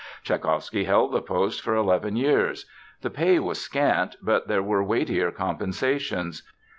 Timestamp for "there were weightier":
4.47-5.29